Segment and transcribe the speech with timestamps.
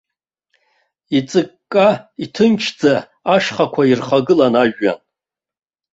[1.17, 1.87] Иҵыкка,
[2.23, 2.93] иҭынчӡа
[3.33, 4.99] ашьхақәа ирхагылан ажәҩан.